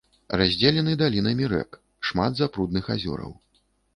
[0.41, 1.77] Раздзелены далінамі рэк,
[2.09, 3.31] шмат запрудных азёраў.